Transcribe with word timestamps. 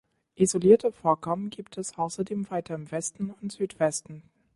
Isolierte 0.33 0.91
Vorkommen 0.91 1.51
gibt 1.51 1.77
es 1.77 1.95
außerdem 1.99 2.49
weiter 2.49 2.73
im 2.73 2.89
Westen 2.89 3.29
und 3.39 3.51
Südwesten. 3.51 4.23